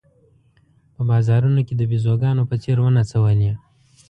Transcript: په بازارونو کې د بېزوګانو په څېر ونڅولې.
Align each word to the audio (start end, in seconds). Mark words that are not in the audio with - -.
په 0.93 1.01
بازارونو 1.09 1.61
کې 1.67 1.73
د 1.77 1.81
بېزوګانو 1.89 2.43
په 2.49 2.55
څېر 2.61 2.77
ونڅولې. 2.81 3.51